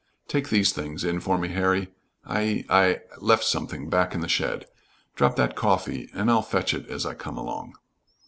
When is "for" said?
1.19-1.37